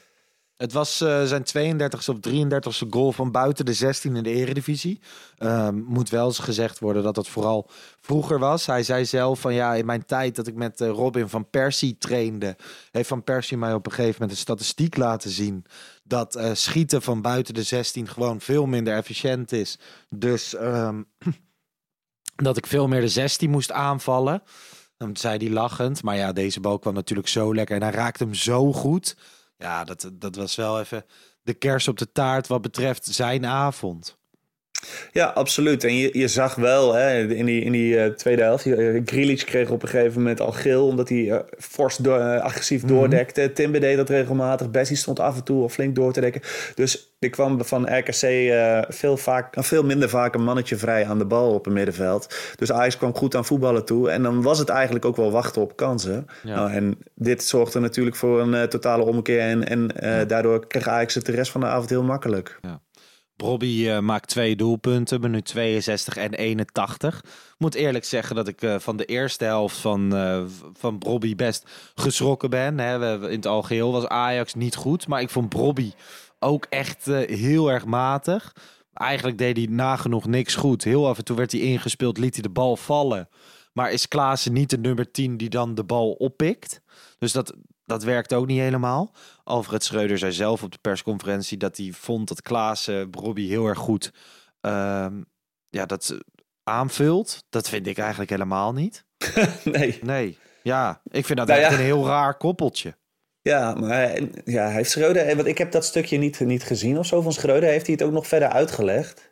[0.58, 1.44] Het was uh, zijn
[1.80, 5.02] 32e of 33e goal van buiten de 16 in de eredivisie.
[5.38, 7.70] Uh, moet wel eens gezegd worden dat het vooral
[8.02, 8.66] vroeger was.
[8.66, 11.98] Hij zei zelf van ja, in mijn tijd dat ik met uh, Robin van Persie
[11.98, 12.56] trainde...
[12.92, 15.66] heeft Van Persie mij op een gegeven moment een statistiek laten zien...
[16.10, 19.80] dat uh, schieten van buiten de 16 gewoon veel minder efficiënt is.
[20.10, 21.08] Dus um,
[22.36, 24.44] dat ik veel meer de 16 moest aanvallen.
[24.98, 26.04] Dan zei hij lachend.
[26.04, 27.76] Maar ja, deze bal kwam natuurlijk zo lekker.
[27.76, 29.18] En hij raakte hem zo goed...
[29.58, 31.06] Ja, dat, dat was wel even
[31.42, 34.19] de kers op de taart wat betreft zijn avond.
[35.12, 35.84] Ja, absoluut.
[35.84, 38.66] En je, je zag wel hè, in die, in die uh, tweede helft.
[38.66, 40.88] Uh, Grealish kreeg op een gegeven moment al geel.
[40.88, 42.94] Omdat hij uh, fors agressief Mhm.
[42.94, 43.52] doordekte.
[43.54, 44.72] Timber deed dat regelmatig.
[44.72, 46.42] Bessie stond af en toe al flink door te dekken.
[46.76, 48.54] Dus er kwam van RKC
[48.90, 52.36] veel, vaak, veel minder vaak een mannetje vrij aan de bal op het middenveld.
[52.56, 54.10] Dus Ajax kwam goed aan voetballen toe.
[54.10, 56.26] En dan was het eigenlijk ook wel wachten op kansen.
[56.44, 56.56] Ja.
[56.56, 59.40] Nou, en dit zorgde natuurlijk voor een totale omkeer.
[59.40, 60.26] En, en ja.
[60.26, 62.60] daardoor kreeg Ajax het de rest van de avond heel makkelijk.
[62.62, 62.82] Ja.
[63.40, 67.24] Brobby uh, maakt twee doelpunten, minuut 62 en 81.
[67.58, 71.70] Moet eerlijk zeggen dat ik uh, van de eerste helft van, uh, van Brobby best
[71.96, 72.80] geschrokken ben.
[72.80, 72.98] Hè.
[72.98, 75.92] We, in het algeheel was Ajax niet goed, maar ik vond Brobby
[76.40, 78.56] ook echt heel erg matig.
[78.94, 80.84] Eigenlijk deed hij nagenoeg niks goed.
[80.84, 83.30] Heel af en toe werd hij ingespeeld, liet hij de bal vallen.
[83.74, 86.82] Maar is Klaassen niet de nummer 10 die dan de bal oppikt?
[87.20, 87.54] Dus dat,
[87.86, 89.12] dat werkt ook niet helemaal.
[89.50, 93.78] Alfred Schreuder zei zelf op de persconferentie dat hij vond dat Klaassen Robbie heel erg
[93.78, 94.12] goed
[94.62, 95.08] uh,
[95.70, 96.18] ja, dat
[96.64, 97.44] aanvult.
[97.50, 99.06] Dat vind ik eigenlijk helemaal niet.
[99.64, 100.00] nee.
[100.02, 100.38] Nee.
[100.64, 101.78] Ja, ik vind dat Nou echt ja.
[101.78, 102.98] een heel raar koppeltje.
[103.42, 105.36] Ja, maar hij- ja, hij heeft Schreuder...
[105.36, 107.70] Want ik heb dat stukje niet, niet gezien of zo van Schreuder.
[107.70, 109.28] Heeft hij het ook nog verder uitgelegd?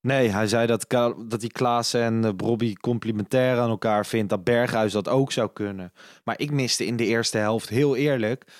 [0.00, 0.84] Nee, hij zei dat,
[1.28, 4.30] dat die Klaassen en uh, Robbie complementair aan elkaar vindt.
[4.30, 5.92] Dat Berghuis dat ook zou kunnen.
[6.24, 8.54] Maar ik miste in de eerste helft, heel eerlijk, eh,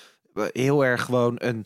[0.51, 1.65] heel erg gewoon een,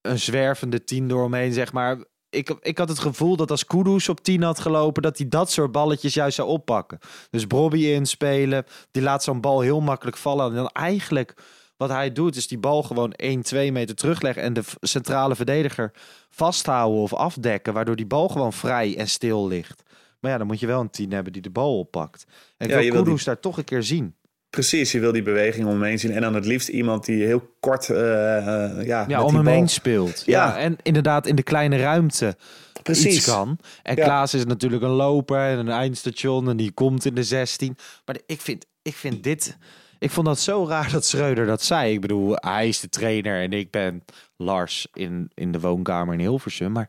[0.00, 1.98] een zwervende tien door omheen, zeg maar.
[2.30, 5.50] Ik, ik had het gevoel dat als Kudus op 10 had gelopen, dat hij dat
[5.50, 6.98] soort balletjes juist zou oppakken.
[7.30, 10.48] Dus Bobby inspelen, die laat zo'n bal heel makkelijk vallen.
[10.48, 11.34] En dan eigenlijk
[11.76, 15.92] wat hij doet, is die bal gewoon 1, 2 meter terugleggen en de centrale verdediger
[16.30, 19.82] vasthouden of afdekken, waardoor die bal gewoon vrij en stil ligt.
[20.20, 22.24] Maar ja, dan moet je wel een 10 hebben die de bal oppakt.
[22.56, 24.14] En ik Ja, je wil wil Kudus die- daar toch een keer zien.
[24.50, 26.12] Precies, je wil die beweging omheen zien.
[26.12, 27.90] En dan het liefst iemand die heel kort...
[27.90, 30.22] eh, eh, ja, Ja, met om die hem bal- heen speelt.
[30.26, 30.46] Ja.
[30.46, 30.58] Ja.
[30.58, 32.36] en inderdaad in de kleine ruimte
[32.82, 33.16] Precies.
[33.16, 33.58] iets kan.
[33.82, 34.04] En Ja.
[34.04, 37.76] Klaas is natuurlijk een loper en een eindstation en die komt in de 16.
[38.04, 39.56] Maar ik vind, ik vind dit...
[39.98, 41.92] Ik vond dat zo raar dat Schreuder dat zei.
[41.92, 44.04] Ik bedoel, hij is de trainer en ik ben
[44.36, 46.72] Lars in, in de woonkamer in Hilversum.
[46.72, 46.88] Maar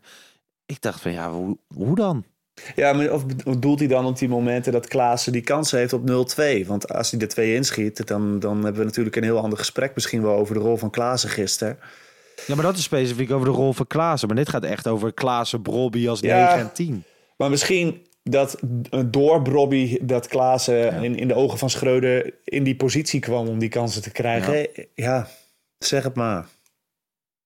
[0.66, 2.24] ik dacht van ja, hoe, hoe dan?
[2.74, 6.02] Ja, maar of bedoelt hij dan op die momenten dat Klaassen die kansen heeft op
[6.62, 6.66] 0-2?
[6.66, 9.94] Want als hij er twee inschiet, dan, dan hebben we natuurlijk een heel ander gesprek
[9.94, 11.78] misschien wel over de rol van Klaassen gisteren.
[12.46, 14.28] Ja, maar dat is specifiek over de rol van Klaassen.
[14.28, 16.44] Maar dit gaat echt over Klaassen, Brobby als Ja.
[16.46, 17.04] 9 en 10.
[17.36, 18.60] Maar misschien dat
[18.90, 23.48] eh, door Brobby dat Klaassen in, in de ogen van Schreuder in die positie kwam
[23.48, 24.68] om die kansen te krijgen.
[24.94, 25.28] Ja,
[25.78, 26.46] zeg het maar.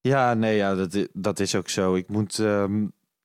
[0.00, 1.94] Ja, nee, ja, dat, dat is ook zo.
[1.94, 2.84] Ik moet, ehm,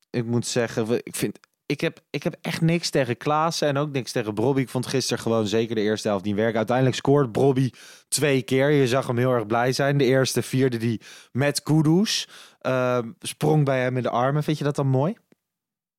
[0.10, 1.40] ik moet zeggen, ik vind.
[1.72, 4.62] Ik heb, ik heb echt niks tegen Klaassen en ook niks tegen Brobby.
[4.62, 6.58] Ik vond gisteren gewoon zeker de eerste helft niet werken.
[6.58, 7.70] Uiteindelijk scoort Brobby
[8.08, 8.70] twee keer.
[8.70, 9.98] Je zag hem heel erg blij zijn.
[9.98, 12.28] De eerste vierde die met Kudus.
[12.62, 14.44] ehm, sprong bij hem in de armen.
[14.44, 15.16] Vind je dat dan mooi?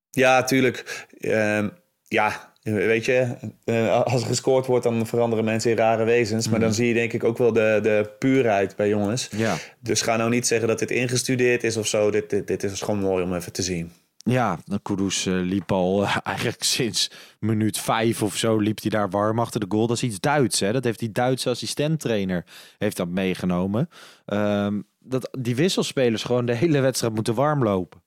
[0.09, 1.07] Ja, tuurlijk.
[1.19, 1.69] Ehm,
[2.07, 6.49] ja, weet je, eh, als er gescoord wordt, dan veranderen mensen in rare wezens.
[6.49, 9.29] Maar dan zie je denk ik ook wel de, de puurheid bij jongens.
[9.35, 9.57] Ja.
[9.79, 12.11] Dus ga nou niet zeggen dat dit ingestudeerd is of zo.
[12.11, 13.91] Dit, dit, dit is gewoon mooi om even te zien.
[14.23, 19.09] Ja, Kudus eh, liep al eh, eigenlijk sinds minuut vijf of zo liep hij daar
[19.09, 19.87] warm achter de goal.
[19.87, 20.71] Dat is iets Duits, hè?
[20.71, 22.45] Dat heeft die Duitse assistenttrainer
[22.77, 23.89] heeft dat meegenomen.
[24.25, 28.01] Ehm, dat die wisselspelers gewoon de hele wedstrijd moeten warm lopen.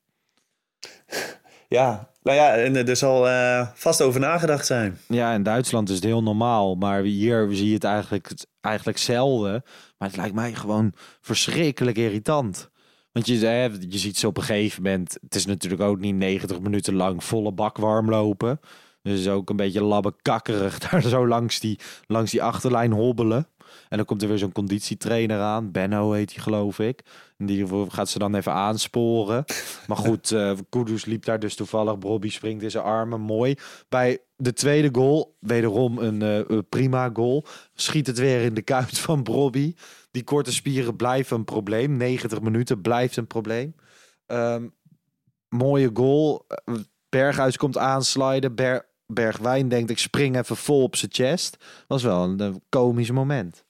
[1.69, 4.97] Ja, nou ja, en er zal eh, vast over nagedacht zijn.
[5.07, 9.63] Ja, in Duitsland is het heel normaal, maar hier zie je het eigenlijk, eigenlijk zelden.
[9.97, 12.69] Maar het lijkt mij gewoon verschrikkelijk irritant.
[13.17, 16.15] Want je, hè, je ziet ze op een gegeven moment, het is natuurlijk ook niet
[16.15, 18.59] 90 minuten lang volle bak warm lopen.
[19.01, 23.47] Dus ook een beetje labbekakkerig daar zo langs die, langs die achterlijn hobbelen.
[23.89, 25.71] En dan komt er weer zo'n conditietrainer aan.
[25.71, 27.01] Benno heet hij geloof ik.
[27.37, 29.45] En die gaat ze dan even aansporen.
[29.87, 31.97] Maar goed, eh Kudus liep daar dus toevallig.
[31.97, 33.21] Bobby springt in zijn armen.
[33.21, 33.55] Mooi.
[33.89, 37.45] Bij de tweede goal, wederom een eh, prima goal.
[37.73, 39.73] Schiet het weer in de kuit van Bobby.
[40.17, 41.97] Die korte spieren blijven een probleem.
[41.97, 43.75] 90 minuten blijft een probleem.
[44.25, 44.67] Ehm,
[45.49, 46.47] mooie goal.
[47.09, 48.55] Berghuis komt aansliden.
[48.55, 51.57] Ber Bergwijn denkt, ik spring even vol op zijn chest.
[51.87, 53.65] Was wel een, een komisch moment.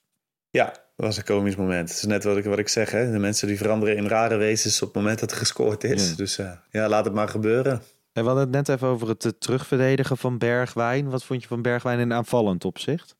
[0.49, 1.89] Ja, dat was een komisch moment.
[1.89, 2.91] Het is net wat ik, wat ik zeg.
[2.91, 3.11] Hè?
[3.11, 6.09] De mensen die veranderen in rare wezens op het moment dat er gescoord is.
[6.09, 6.15] Ja.
[6.15, 7.81] Dus eh, ja, laat het maar gebeuren.
[8.13, 11.09] En we hadden het net even over het eh, terugverdedigen van Bergwijn.
[11.09, 13.15] Wat vond je van Bergwijn in aanvallend opzicht?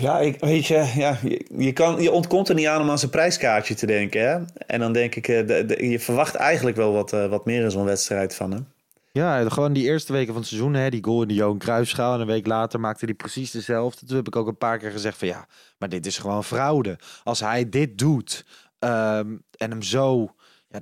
[0.00, 1.18] Ja, ik, weet je, ja,
[1.56, 4.20] je, kan, je ontkomt er niet aan om aan zijn prijskaartje te denken.
[4.28, 4.38] Hè?
[4.66, 7.84] En dan denk ik, eh, je verwacht eigenlijk wel wat, eh, wat meer in zo'n
[7.84, 8.66] wedstrijd van hem.
[9.12, 12.14] Ja, gewoon die eerste weken van het seizoen, hè, die goal in de Johan Cruijffschaal.
[12.14, 14.06] En een week later maakte hij precies dezelfde.
[14.06, 15.46] Toen heb ik ook een paar keer gezegd van ja,
[15.78, 16.98] maar dit is gewoon fraude.
[17.24, 18.44] Als hij dit doet
[18.78, 20.34] ehm, en hem zo,
[20.68, 20.78] ja,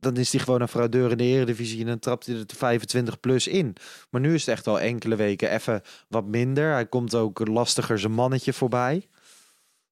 [0.00, 1.80] dan is hij gewoon een fraudeur in de eredivisie.
[1.80, 3.76] En dan trapt hij er de 25 plus in.
[4.10, 6.72] Maar nu is het echt al enkele weken even wat minder.
[6.72, 9.08] Hij komt ook lastiger zijn mannetje voorbij.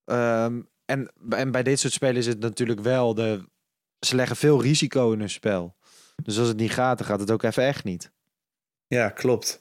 [0.05, 3.49] Ehm, en, en bij dit soort spelen is het natuurlijk wel, de,
[3.99, 5.77] ze leggen veel risico in hun spel.
[6.23, 8.13] Dus als het niet gaat, dan gaat het ook even echt niet.
[8.87, 9.61] Ja, klopt.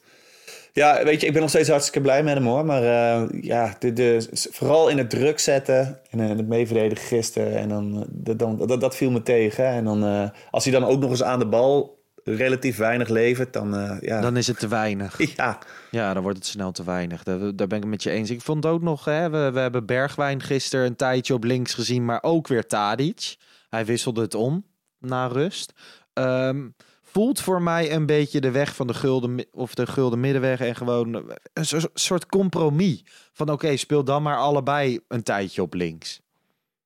[0.74, 2.64] Ja, weet je, ik ben nog steeds hartstikke blij met hem hoor.
[2.64, 7.56] Maar eh, ja, de, de, vooral in het druk zetten en eh, het meeverdedigen gisteren.
[7.56, 9.66] En dan, eh, dat- dan, dat, dat viel me tegen.
[9.66, 13.98] En dan, als hij dan ook nog eens aan de bal relatief weinig levert, dan
[14.00, 14.20] ja.
[14.20, 15.18] Dan is het te weinig.
[15.36, 15.58] ja.
[15.90, 17.22] Ja, dan wordt het snel te weinig.
[17.22, 18.30] Daar, daar ben ik het met je eens.
[18.30, 22.04] Ik vond ook nog, hè, we, we hebben Bergwijn gisteren een tijdje op links gezien,
[22.04, 23.36] maar ook weer Tadic.
[23.70, 24.64] Hij wisselde het om
[24.98, 25.72] na rust.
[26.12, 26.66] Ehm,
[27.14, 30.74] voelt voor mij een beetje de weg van de gulden, of de gulden middenweg en
[30.76, 31.14] gewoon
[31.52, 33.04] een so- soort compromis.
[33.32, 36.22] Van oké, speel dan maar allebei een tijdje op links.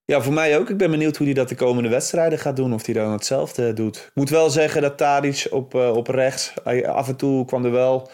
[0.04, 0.70] ja, voor mij ook.
[0.70, 2.74] Ik ben benieuwd hoe hij dat de komende wedstrijden gaat doen.
[2.74, 3.96] Of hij dan hetzelfde doet.
[3.96, 7.64] Ik moet wel zeggen dat Tadic op, eh, op rechts, hij, af en toe kwam
[7.64, 8.10] er wel...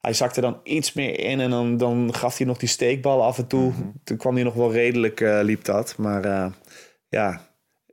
[0.00, 3.38] Hij zakte dan iets meer in en dan, dan gaf hij nog die steekbal af
[3.38, 3.72] en toe.
[4.04, 5.96] Toen kwam hij nog wel redelijk, eh, liep dat.
[5.96, 6.46] Maar eh,
[7.08, 7.40] ja,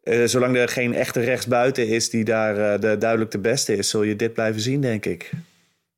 [0.02, 3.90] eh, zolang er geen echte rechtsbuiten is die daar eh, de, duidelijk de beste is...
[3.90, 5.32] zul je dit blijven zien, denk ik.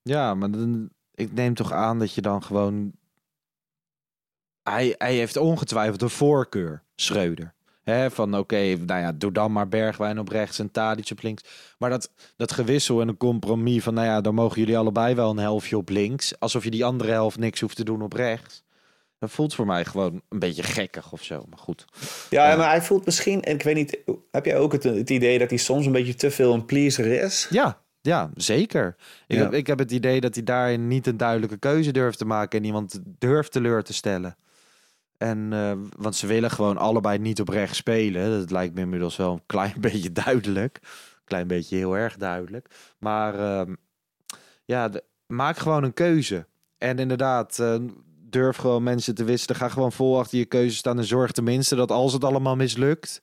[0.01, 2.91] Ja, maar dan, ik neem toch aan dat je dan gewoon.
[4.63, 7.53] Hij, hij heeft ongetwijfeld een voorkeur, Schreuder.
[7.83, 11.43] Hè, van oké, nou ja, doe dan maar Bergwijn op rechts en Tadic op links.
[11.77, 15.29] Maar dat, dat gewissel en een compromis van, nou ja, dan mogen jullie allebei wel
[15.29, 16.39] een helftje op links.
[16.39, 18.63] Alsof je die andere helft niks hoeft te doen op rechts.
[19.23, 21.43] Dat voelt voor mij gewoon een beetje gekkig of zo.
[21.49, 21.85] Maar goed.
[22.29, 23.41] Ja, maar hij voelt misschien...
[23.41, 23.97] En ik weet niet,
[24.31, 27.05] heb jij ook het, het idee dat hij soms een beetje te veel een pleaser
[27.05, 27.47] is?
[27.49, 28.95] Ja, ja zeker.
[29.27, 29.43] Ik, Ja.
[29.43, 32.59] Heb, ik heb het idee dat hij daarin niet een duidelijke keuze durft te maken
[32.59, 34.35] en iemand durft teleur te stellen.
[35.17, 38.39] En, eh, want ze willen gewoon allebei niet op rechts spelen.
[38.39, 40.79] Dat lijkt me inmiddels wel een klein beetje duidelijk.
[41.25, 42.67] Klein beetje heel erg duidelijk.
[42.99, 43.73] Maar ehm,
[44.65, 46.45] ja, de- maak gewoon een keuze.
[46.77, 47.75] En inderdaad, eh,
[48.33, 49.55] durf gewoon mensen te wisselen.
[49.55, 50.97] Ga gewoon vol achter je keuze staan.
[50.97, 53.21] En zorg tenminste dat als het allemaal mislukt,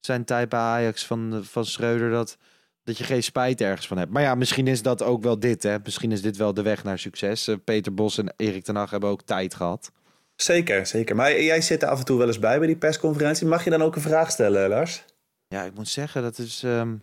[0.00, 2.36] zijn tijd bij Ajax van, van Schreuder, dat,
[2.84, 4.12] dat je geen spijt ergens van hebt.
[4.12, 5.62] Maar ja, misschien is dat ook wel dit.
[5.62, 5.76] Hè?
[5.84, 7.48] Misschien is dit wel de weg naar succes.
[7.48, 9.92] Eh, Peter Bos en Erik ten Hag hebben ook tijd gehad.
[10.36, 11.16] Zeker, zeker.
[11.16, 13.46] Maar jij zit er af en toe wel eens bij bij die persconferentie.
[13.46, 15.04] Mag je dan ook een vraag stellen, Lars?
[15.48, 16.96] Ja, ik moet zeggen, dat is, ehm,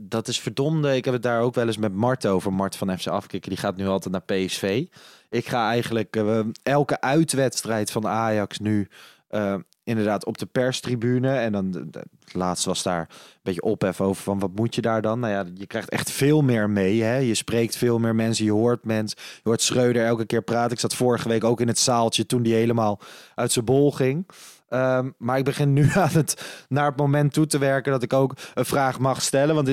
[0.00, 0.96] dat is verdomde.
[0.96, 2.52] Ik heb het daar ook wel eens met Mart over.
[2.52, 4.86] Mart van FC Afkikken, die gaat nu altijd naar PSV.
[5.30, 8.88] Ik ga eigenlijk eh, elke uitwedstrijd van Ajax nu...
[9.28, 9.54] eh,
[9.88, 11.30] inderdaad op de perstribune.
[11.30, 11.90] En dan
[12.32, 15.20] laatste was daar een beetje ophef over van wat moet je daar dan?
[15.20, 17.02] Nou ja, je krijgt echt veel meer mee.
[17.02, 17.16] Hè?
[17.16, 19.18] Je spreekt veel meer mensen, je hoort mensen.
[19.34, 20.72] Je hoort Schreuder elke keer praten.
[20.72, 23.00] Ik zat vorige week ook in het zaaltje toen die helemaal
[23.34, 24.26] uit zijn bol ging.
[24.68, 28.12] Ehm, maar ik begin nu aan het, naar het moment toe te werken dat ik
[28.12, 29.54] ook een vraag mag stellen.
[29.54, 29.68] Want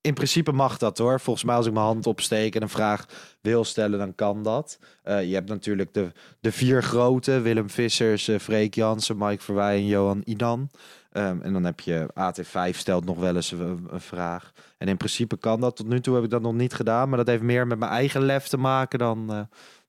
[0.00, 1.20] in, principe mag dat hoor.
[1.20, 3.06] Volgens mij als ik mijn hand opsteek en een vraag
[3.40, 4.78] wil stellen, dan kan dat.
[5.02, 7.40] Eh, je hebt natuurlijk de, de vier grote.
[7.40, 10.70] Willem Vissers, eh, Freek Jansen, Mike Verwij en Johan Idan.
[11.12, 14.52] Ehm, en dan heb je AT5 stelt nog wel eens een, een vraag.
[14.78, 15.76] En in principe kan dat.
[15.76, 17.08] Tot nu toe heb ik dat nog niet gedaan.
[17.08, 19.40] Maar dat heeft meer met mijn eigen lef te maken dan eh,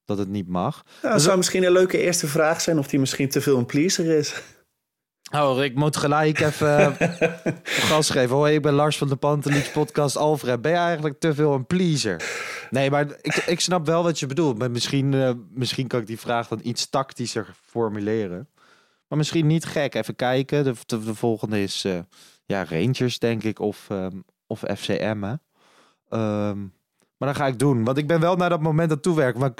[0.10, 0.84] dat het niet mag.
[1.02, 3.66] Nou, dat zou misschien een leuke eerste vraag zijn of die misschien te veel een
[3.66, 4.42] pleaser is.
[5.32, 6.96] Oh, ik moet gelijk even
[7.90, 8.36] gas geven.
[8.36, 10.62] Hoi, ik ben Lars van de Panteliets podcast Alfred.
[10.62, 12.24] Ben je eigenlijk te veel een pleaser?
[12.70, 14.58] Nee, maar ik, ik snap wel wat je bedoelt.
[14.58, 18.50] Maar misschien, eh, misschien kan ik die vraag dan iets tactischer formuleren.
[19.08, 19.96] Maar misschien niet gek.
[19.96, 20.64] Even kijken.
[20.64, 22.00] De, de, de volgende is eh,
[22.46, 23.60] ja, Rangers, denk ik.
[23.60, 24.18] Of, ehm,
[24.48, 25.24] of FCM.
[25.24, 25.34] Hè?
[27.20, 27.84] Maar dan ga ik doen.
[27.84, 29.40] Want ik ben wel naar dat moment aan toewerken.
[29.40, 29.52] Maar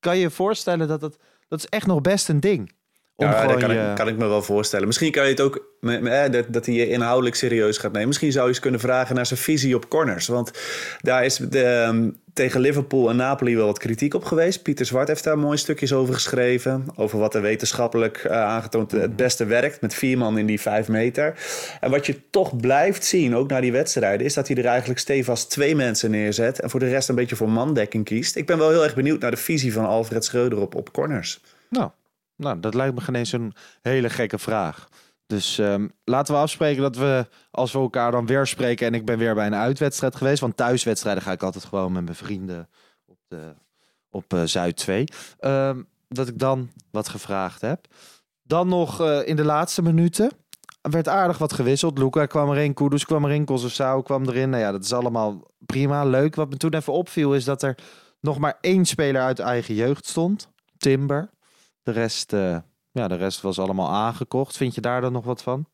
[0.00, 1.16] kan je je voorstellen dat het...
[1.48, 2.72] Dat is echt nog best een ding.
[3.16, 4.86] Om Ja, dat kan, je- ik, kan ik me wel voorstellen.
[4.86, 8.08] Misschien kan je het ook, eh, dat, dat hij je inhoudelijk serieus gaat nemen.
[8.08, 10.26] Misschien zou je eens kunnen vragen naar zijn visie op corners.
[10.26, 10.50] Want
[11.00, 14.62] daar is de, ehm, tegen Liverpool en Napoli wel wat kritiek op geweest.
[14.62, 16.86] Pieter Zwart heeft daar mooie stukjes over geschreven.
[16.94, 19.80] Over wat er wetenschappelijk eh, aangetoond het beste werkt.
[19.80, 21.34] Met vier man in die vijf meter.
[21.80, 24.26] En wat je toch blijft zien, ook na die wedstrijden...
[24.26, 26.60] is dat hij er eigenlijk stevast twee mensen neerzet.
[26.60, 28.36] En voor de rest een beetje voor mandekking kiest.
[28.36, 31.40] Ik ben wel heel erg benieuwd naar de visie van Alfred Schreuder op, op corners.
[31.68, 31.90] Nou,
[32.36, 34.88] nou, dat lijkt me geen eens een hele gekke vraag.
[35.30, 38.86] Dus ehm, laten we afspreken dat we, als we elkaar dan weer spreken...
[38.86, 40.40] en ik ben weer bij een uitwedstrijd geweest...
[40.40, 42.68] want thuiswedstrijden ga ik altijd gewoon met mijn vrienden
[43.06, 43.54] op, de,
[44.10, 45.04] op eh, Zuid 2...
[45.38, 47.86] ehm, dat ik dan wat gevraagd heb.
[48.42, 50.30] Dan nog eh, in de laatste minuten...
[50.80, 51.98] Er werd aardig wat gewisseld.
[51.98, 54.50] Luca kwam erin, Kudus kwam erin, Kossosau kwam erin.
[54.50, 56.34] Nou ja, dat is allemaal prima, leuk.
[56.34, 57.78] Wat me toen even opviel is dat er
[58.20, 60.48] nog maar één speler uit eigen jeugd stond.
[60.76, 61.30] Timber.
[61.82, 62.58] De rest, eh,
[62.92, 64.56] ja, de rest was allemaal aangekocht.
[64.56, 65.66] Vind je daar dan nog wat van?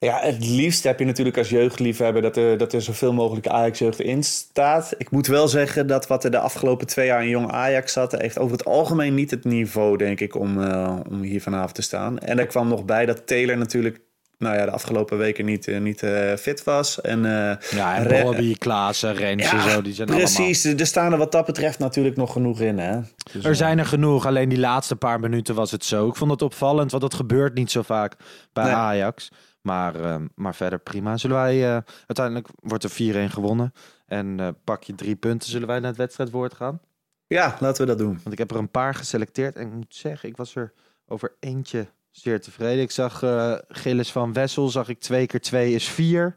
[0.00, 4.00] Ja, het liefst heb je natuurlijk als jeugdliefhebber dat er, dat er zoveel mogelijk Ajax-jeugd
[4.00, 4.94] in staat.
[4.98, 8.12] Ik moet wel zeggen dat wat er de afgelopen twee jaar in jong Ajax zat,
[8.12, 11.82] heeft over het algemeen niet het niveau, denk ik, om, eh, om hier vanavond te
[11.82, 12.18] staan.
[12.18, 14.00] En er kwam nog bij dat Taylor natuurlijk
[14.38, 17.00] nou ja, de afgelopen weken niet, eh, niet eh, fit was.
[17.00, 20.64] En, eh, Ja, en Re- Bobby, Klaassen, Rens ja, zo, die zijn precies.
[20.64, 22.78] Er staan er wat dat betreft natuurlijk nog genoeg in.
[22.78, 23.00] Hè?
[23.32, 23.44] Dus.
[23.44, 26.08] Er zijn er genoeg, alleen die laatste paar minuten was het zo.
[26.08, 28.16] Ik vond het opvallend, want dat gebeurt niet zo vaak
[28.52, 28.72] bij Nee.
[28.74, 29.28] Ajax.
[29.62, 31.16] Maar, ehm, maar verder prima.
[31.16, 33.72] Zullen wij, uiteindelijk wordt er 4-1 gewonnen.
[34.06, 36.80] En eh, pak je drie punten, zullen wij naar het wedstrijdwoord gaan?
[37.26, 38.12] ja, laten we dat doen.
[38.22, 39.56] Want ik heb er een paar geselecteerd.
[39.56, 40.72] En ik moet zeggen, ik was er
[41.06, 41.86] over eentje
[42.18, 42.82] zeer tevreden.
[42.82, 46.36] Ik zag eh Gilles van Wessel, zag ik twee keer twee is vier.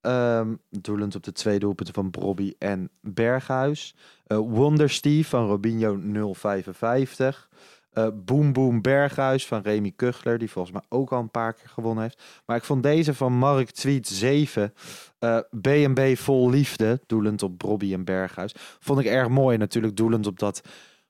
[0.00, 3.94] Ehm doelend op de twee doelpunten van Brobby en Berghuis.
[4.26, 5.98] Eh Wonder Steve van Robinho
[6.34, 7.48] 055.
[7.90, 11.68] Eh Boom Boom Berghuis van Remy Kuchler, die volgens mij ook al een paar keer
[11.68, 12.22] gewonnen heeft.
[12.46, 14.74] Maar ik vond deze van Mark Tweet 7.
[15.18, 18.54] eh B&B Vol Liefde, doelend op Brobby en Berghuis.
[18.80, 20.62] Vond ik erg mooi natuurlijk, doelend op dat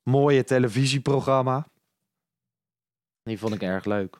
[0.02, 1.66] mooie televisieprogramma.
[3.26, 4.18] Die vond ik erg leuk.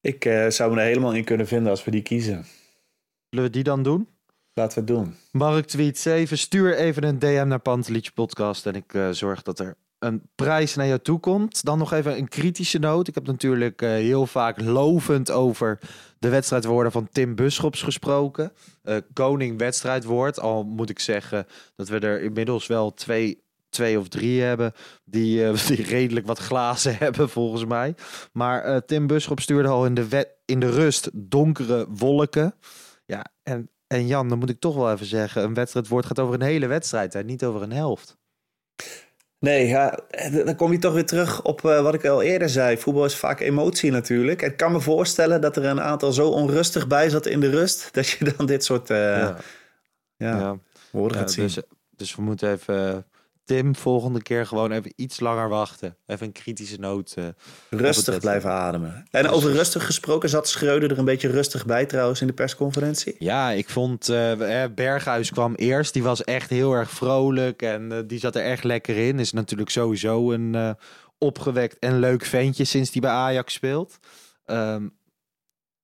[0.00, 2.44] Ik eh, zou me er helemaal in kunnen vinden als we die kiezen.
[3.28, 4.08] Zullen we die dan doen?
[4.52, 5.14] Laten we het doen.
[5.30, 6.38] Mark tweet 7.
[6.38, 8.66] Stuur even een DM naar Pantelietje Podcast.
[8.66, 11.64] En ik eh, zorg dat er een prijs naar jou toe komt.
[11.64, 13.08] Dan nog even een kritische noot.
[13.08, 15.78] Ik heb natuurlijk eh, heel vaak lovend over
[16.18, 18.52] de wedstrijdwoorden van Tim Buschops gesproken.
[18.82, 20.40] Eh, koning wedstrijdwoord.
[20.40, 23.44] Al moet ik zeggen dat we er inmiddels wel twee,
[23.76, 24.72] twee of drie hebben.
[25.04, 27.94] Die, eh, die redelijk wat glazen hebben volgens mij.
[28.32, 32.54] Maar eh, Tim Busschop stuurde al in de, wet, in de rust donkere wolken.
[33.04, 36.34] Ja, en en Jan, dan moet ik toch wel even zeggen, een wedstrijdwoord gaat over
[36.34, 37.22] een hele wedstrijd, hè?
[37.22, 38.16] niet over een helft.
[39.38, 39.98] Nee, ja,
[40.44, 42.78] dan kom je toch weer terug op eh, wat ik al eerder zei.
[42.78, 44.42] Voetbal is vaak emotie natuurlijk.
[44.42, 47.88] Ik kan me voorstellen dat er een aantal zo onrustig bij zat in de rust...
[47.94, 49.36] dat je dan dit soort eh, ja.
[50.16, 50.58] ja.
[50.90, 51.44] woorden Ja, gaat zien.
[51.44, 51.60] dus,
[51.90, 52.96] dus we moeten even, eh,
[53.46, 55.96] Tim, volgende keer gewoon even iets langer wachten.
[56.06, 57.14] Even een kritische noot.
[57.16, 57.24] eh.
[57.70, 59.06] rustig blijven ademen.
[59.10, 63.16] En over rustig gesproken zat Schreuder er een beetje rustig bij trouwens in de persconferentie.
[63.18, 65.92] Ja, ik vond eh, Berghuis kwam eerst.
[65.92, 69.18] Die was echt heel erg vrolijk en eh, die zat er echt lekker in.
[69.18, 70.76] Is natuurlijk sowieso een
[71.18, 73.98] opgewekt en leuk ventje sinds hij bij Ajax speelt.
[74.44, 74.86] Ehm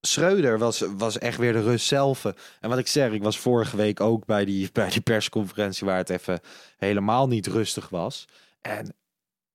[0.06, 2.24] Schreuder was, was echt weer de rust zelf.
[2.60, 5.96] En wat ik zeg, ik was vorige week ook bij die, bij die persconferentie waar
[5.96, 6.40] het even
[6.76, 8.28] helemaal niet rustig was.
[8.60, 8.94] En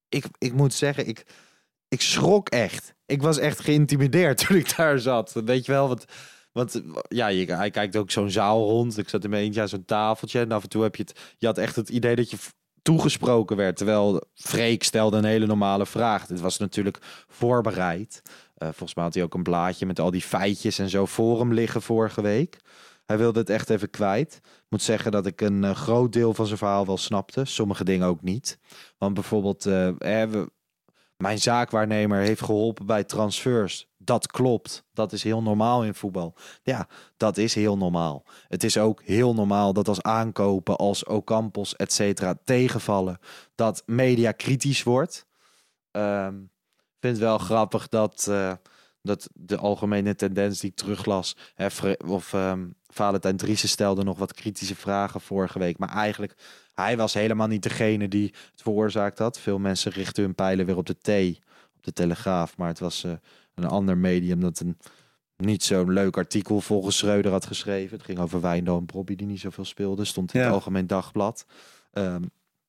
[0.09, 1.25] ik, ik moet zeggen, ik,
[1.87, 2.93] ik schrok echt.
[3.05, 5.33] Ik was echt geïntimideerd toen ik daar zat.
[5.33, 6.05] Weet je wel, wat...
[6.51, 8.97] Want ja, hij kijkt ook zo'n zaal rond.
[8.97, 10.39] Ik zat in mijn eentje aan zo'n tafeltje.
[10.39, 11.19] En af en toe heb je het...
[11.37, 12.37] Je had echt het idee dat je
[12.81, 13.77] toegesproken werd.
[13.77, 16.25] Terwijl Freek stelde een hele normale vraag.
[16.25, 18.21] Dit was natuurlijk voorbereid.
[18.57, 21.39] Eh, volgens mij had hij ook een blaadje met al die feitjes en zo voor
[21.39, 22.59] hem liggen vorige week.
[23.05, 24.39] Hij wilde het echt even kwijt.
[24.69, 27.45] Moet zeggen dat ik een eh, groot deel van zijn verhaal wel snapte.
[27.45, 28.59] Sommige dingen ook niet.
[28.97, 30.49] Want bijvoorbeeld, eh, we-
[31.17, 33.87] mijn zaakwaarnemer heeft geholpen bij transfers.
[33.97, 34.83] Dat klopt.
[34.93, 36.33] Dat is heel normaal in voetbal.
[36.63, 38.23] Ja, dat is heel normaal.
[38.47, 43.19] Het is ook heel normaal dat als aankopen als Ocampos, et cetera, tegenvallen,
[43.55, 45.25] dat media kritisch wordt.
[45.91, 46.01] Ik
[47.07, 48.53] vind het wel grappig dat, eh,
[49.01, 51.67] dat de algemene tendens die ik teruglas, hè,
[52.05, 56.35] of ehm Valentijn Driessen stelde nog wat kritische vragen vorige week, maar eigenlijk
[56.73, 59.39] hij was helemaal niet degene die het veroorzaakt had.
[59.39, 61.37] Veel mensen richten hun pijlen weer op de T,
[61.77, 63.11] op de Telegraaf, maar het was eh,
[63.55, 64.77] een ander medium dat een
[65.37, 67.97] niet zo'n leuk artikel volgens Schreuder had geschreven.
[67.97, 70.07] Het ging over Wijndal en Bobby die niet zoveel speelden.
[70.07, 70.45] Stond in Ja.
[70.45, 71.45] het Algemeen Dagblad.
[71.91, 72.23] Ehm,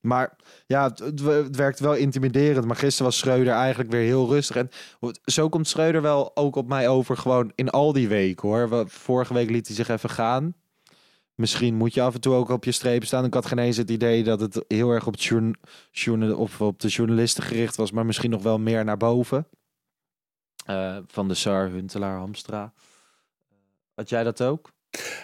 [0.08, 2.66] maar ja, het, werkt wel intimiderend.
[2.66, 4.56] Maar gisteren was Schreuder eigenlijk weer heel rustig.
[4.56, 4.70] En
[5.24, 7.16] zo komt Schreuder wel ook op mij over.
[7.16, 8.88] Gewoon in al die weken hoor.
[8.88, 10.54] Vorige week liet hij zich even gaan.
[11.34, 13.24] Misschien moet je af en toe ook op je strepen staan.
[13.24, 15.16] Ik had geen eens het idee dat het heel erg op,
[16.58, 17.90] op de journalisten gericht was.
[17.90, 19.46] Maar misschien nog wel meer naar boven.
[20.64, 22.72] Eh, van de Sar, Huntelaar, Hamstra.
[23.94, 24.72] Had jij dat ook?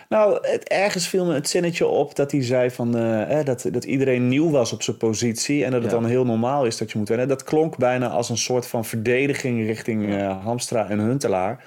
[0.08, 3.66] Nou, het, ergens viel me het zinnetje op dat hij zei van, eh, eh, dat,
[3.70, 5.98] dat iedereen nieuw was op zijn positie en dat het Ja.
[5.98, 7.28] dan heel normaal is dat je moet wennen.
[7.28, 11.64] Dat klonk bijna als een soort van verdediging richting eh, Hamstra en Huntelaar.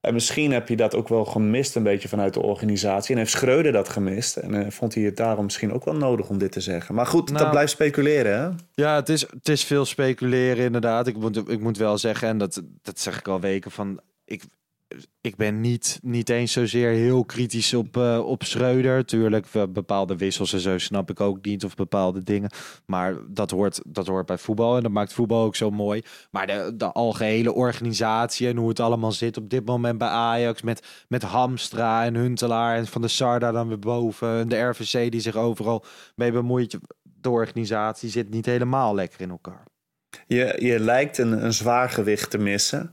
[0.00, 3.12] En misschien heb je dat ook wel gemist een beetje vanuit de organisatie.
[3.12, 4.36] En heeft Schreuder dat gemist.
[4.36, 6.94] En eh, vond hij het daarom misschien ook wel nodig om dit te zeggen.
[6.94, 8.48] Maar goed, Nou, dat blijft speculeren, hè?
[8.84, 11.06] Ja, het is, het is veel speculeren inderdaad.
[11.06, 14.42] Ik moet, ik moet wel zeggen, en dat, dat zeg ik al weken, van ik,
[15.20, 19.04] ik ben niet, niet eens zozeer heel kritisch op, eh, op Schreuder.
[19.04, 22.50] Tuurlijk, bepaalde wissels en zo snap ik ook niet, of bepaalde dingen.
[22.86, 26.02] Maar dat hoort, dat hoort bij voetbal en dat maakt voetbal ook zo mooi.
[26.30, 30.62] Maar de, de algehele organisatie en hoe het allemaal zit op dit moment bij Ajax...
[30.62, 34.38] met, met Hamstra en Huntelaar en Van de Sar daar dan weer boven...
[34.38, 36.78] en de RVC die zich overal mee bemoeit...
[37.20, 39.64] De organisatie zit niet helemaal lekker in elkaar.
[40.26, 42.90] Je, je lijkt een, een zwaargewicht te missen.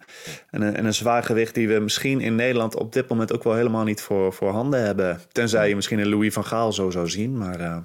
[0.49, 3.54] En een, en een zwaargewicht die we misschien in Nederland op dit moment ook wel
[3.54, 5.19] helemaal niet voor, voor handen hebben.
[5.32, 7.38] Tenzij je misschien een Louis van Gaal zo zou zien.
[7.38, 7.78] Maar eh,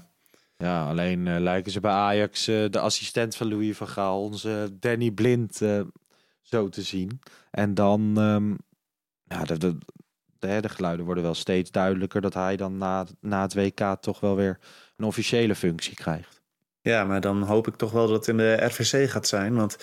[0.57, 4.69] Ja, alleen eh, lijken ze bij Ajax eh, de assistent van Louis van Gaal, onze
[4.81, 5.63] Danny Blind,
[6.43, 7.21] zo te zien.
[7.51, 8.51] En dan, ehm,
[9.25, 9.79] ja, de, de,
[10.39, 14.21] de, de geluiden worden wel steeds duidelijker dat hij dan na, na het WK toch
[14.21, 14.59] wel weer
[14.97, 16.40] een officiële functie krijgt.
[16.83, 19.55] Ja, maar dan hoop ik toch wel dat het in de RVC gaat zijn.
[19.55, 19.77] Want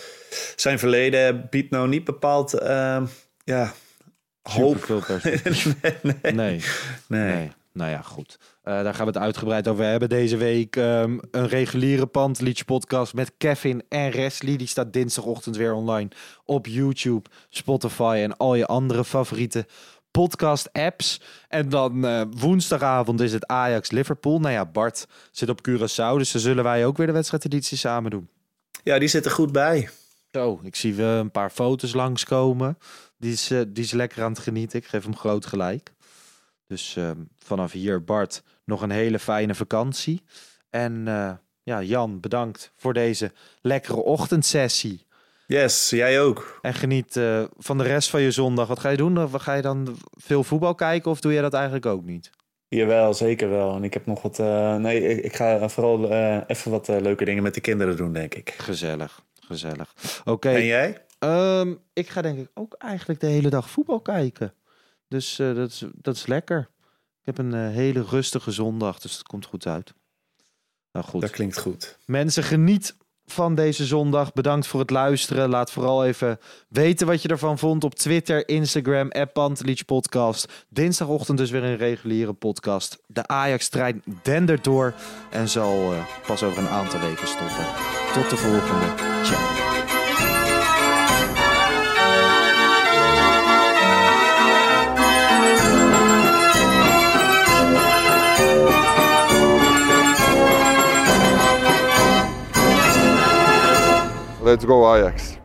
[0.55, 3.03] zijn verleden biedt nou niet bepaald eh,
[3.43, 3.73] ja,
[4.41, 4.87] hoop.
[5.23, 6.61] Nee, nee, Nee,
[7.07, 7.51] nee.
[7.77, 8.39] Nou ja, goed.
[8.63, 10.09] Eh, daar gaan we het uitgebreid over hebben.
[10.09, 14.57] Deze week ehm, een reguliere Pantelietje podcast met Kevin en Resli.
[14.57, 16.09] Die staat dinsdagochtend weer online
[16.45, 19.65] op YouTube, Spotify en al je andere favoriete
[20.11, 21.21] podcast apps.
[21.47, 24.39] En dan eh, woensdagavond is het Ajax Liverpool.
[24.39, 28.11] Nou ja, Bart zit op Curaçao, dus dan zullen wij ook weer de wedstrijdeditie samen
[28.11, 28.29] doen.
[28.83, 29.89] Ja, die zit er goed bij.
[30.31, 32.77] Zo, ik zie we een paar foto's langskomen.
[33.17, 34.79] Die is, eh, die is lekker aan het genieten.
[34.79, 35.93] Ik geef hem groot gelijk.
[36.67, 40.23] Dus ehm, vanaf hier, Bart, nog een hele fijne vakantie.
[40.69, 41.31] En eh,
[41.63, 45.05] ja, Jan, bedankt voor deze lekkere ochtendsessie.
[45.47, 46.59] Yes, jij ook.
[46.61, 48.67] En geniet eh, van de rest van je zondag.
[48.67, 49.39] Wat ga je doen?
[49.39, 52.29] Ga je dan veel voetbal kijken of doe je dat eigenlijk ook niet?
[52.67, 53.75] Jawel, zeker wel.
[53.75, 54.39] En ik heb nog wat.
[54.39, 58.13] eh, nee, ik, ik ga vooral eh, even wat leuke dingen met de kinderen doen,
[58.13, 58.49] denk ik.
[58.57, 59.93] Gezellig, gezellig.
[60.25, 61.05] Oké, En jij?
[61.19, 64.53] Ehm, ik ga denk ik ook eigenlijk de hele dag voetbal kijken.
[65.07, 66.69] Dus eh, dat, is, dat is lekker.
[67.19, 69.93] Ik heb een hele rustige zondag, dus het komt goed uit.
[70.91, 71.21] Nou goed.
[71.21, 71.97] Dat klinkt goed.
[72.05, 72.95] Mensen, geniet
[73.27, 74.33] van deze zondag.
[74.33, 75.49] Bedankt voor het luisteren.
[75.49, 80.65] Laat vooral even weten wat je ervan vond op Twitter, Instagram, app Podcast.
[80.69, 82.99] Dinsdagochtend dus weer een reguliere podcast.
[83.07, 84.93] De Ajax-trein dendert door
[85.29, 87.65] en zal eh, pas over een aantal weken stoppen.
[88.13, 88.85] Tot de volgende.
[89.23, 89.76] Ciao.
[104.47, 105.37] Let's go Ajax.